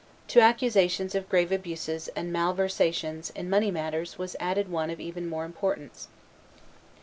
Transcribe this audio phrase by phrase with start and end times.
[0.29, 5.29] To accusations of grave abuses and malversations in money matters was added one of even
[5.29, 6.07] more importance.